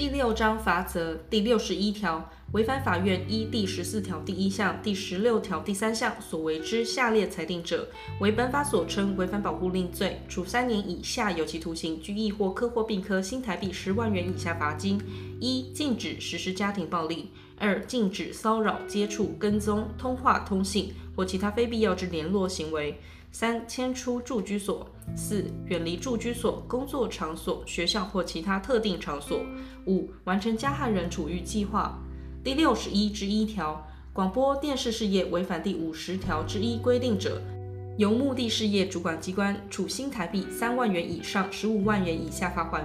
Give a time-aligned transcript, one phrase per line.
[0.00, 7.86] 第六章罚则第六十一条，违反法院依第十四条第一项、第十六条第三项所为之下列裁定者，
[8.18, 14.98] 为本法所称违反保护令罪，处三年以下有期徒刑、拘役或科或并科新台币十万元以下罚金。
[15.38, 17.26] 一、禁止实施家庭暴力；
[17.60, 22.98] 二、禁止骚扰、接触、跟踪、通话、通信或其他非必要之联络行为。
[23.32, 29.36] 三、迁出住居所；四、远离住居所、工作场所、学校或其他特定场所；
[29.86, 31.96] 五、完成加害人处遇计划。
[32.42, 37.40] 第六十一之一条，广播电视事业违反第五十条之一规定者，
[37.98, 42.82] 由目的事业主管机关处新台币三万元以上十五万元以下罚锾，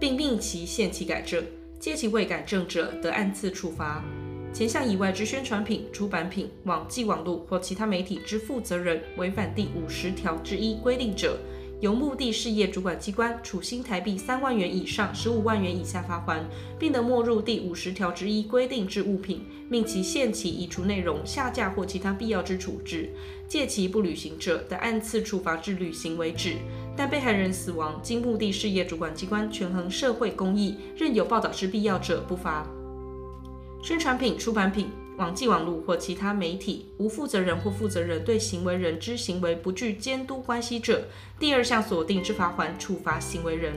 [0.00, 1.42] 并命其限期改正；
[1.82, 4.04] 借其未改正者，得按次处罚。
[4.52, 11.36] 前项以外之宣传品、出版品、网际网络或其他媒体之负责人违反第五十条之一规定者，
[11.82, 16.44] 由目的事业主管机关处新台币三万元以上十五万元以下罚锾，
[16.78, 23.10] 并得没入第五十条之一规定之物品，命其限期移除内容、下架或其他必要之处置。
[23.48, 26.54] 借其不履行者，得按次处罚至履行为止。
[26.96, 32.64] 但被害人死亡，经目的事业主管机关权衡社会公益，任有报道之必要者，不罚。
[33.82, 34.86] 宣传品、出版品、
[35.18, 41.06] 网际网路或其他媒体无负责人或负责人对行为人之行为不具监督关系者，
[41.38, 43.74] 第二项锁定之罚锾，处罚行为人。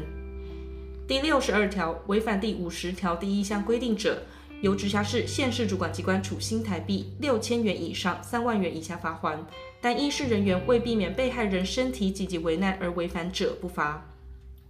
[1.07, 4.23] 第六十二条，违反第五十条第一项规定者，
[4.61, 9.37] 由直辖市、县市主管机关处新台币六千元以上三万元以下罚锾，
[9.81, 14.14] 但因事人员为避免被害人身体紧急危难而违反者，不罚。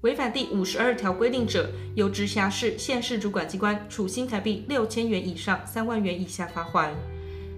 [0.05, 6.93] 违反第五十二条规定者，由直辖市、县市主管机关处新台币六千元以上三万元以下罚款。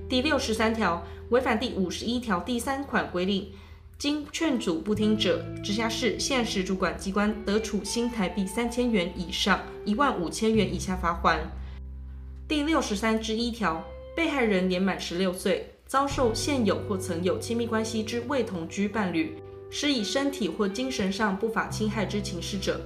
[0.08, 3.52] 第六十三条，违反第五十一条第三款规定，
[4.00, 11.38] 经劝阻不听者，直辖市、县市主管机关得处新台币三千元以上一万五千元以下罚款。
[12.48, 13.84] 第六十三之一条，
[14.16, 19.36] 被害人年满十六岁，遭受现有或曾有亲密关系之未同居伴侣。
[19.70, 22.80] 施以身体或精神上不法侵害之情事者，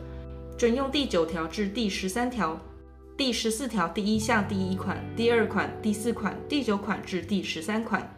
[0.58, 2.60] 准用第九条至第十三条、
[3.16, 8.14] 第十四条第一项第一款、第二款、第四款、第九款至第十三款、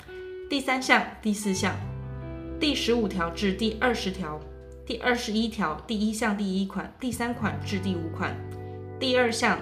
[0.50, 1.76] 第三项、第四项、
[2.60, 4.40] 第十五条至第二十条、
[4.86, 8.36] 第二十一条第一项第一款、第三款至第五款、
[9.00, 9.60] 第二项、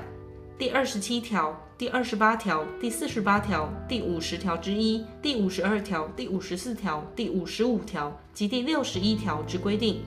[0.61, 1.59] 第二十七条。
[1.75, 10.03] 第二十八条、第四十八条、第五十条之一、第五十二条、第五十四条、第五十五条及第六十一条之规定。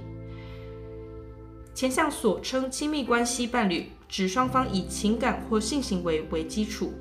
[1.74, 6.92] 前项所称亲密关系伴侣，指双方以情感或性行为为基础，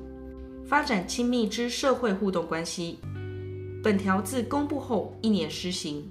[0.66, 2.98] 发展亲密之社会互动关系。
[3.84, 6.10] 本条自公布后一年施行。